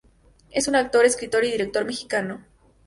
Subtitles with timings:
[0.49, 2.43] Es un actor, escritor y director mexicano.